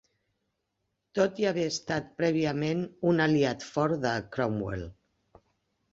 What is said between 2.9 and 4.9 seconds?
un aliat fort de Cromwell.